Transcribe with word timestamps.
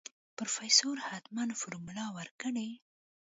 پروفيسر 0.35 0.95
حتمن 1.09 1.49
فارموله 1.59 2.05
ورکړې. 2.17 2.69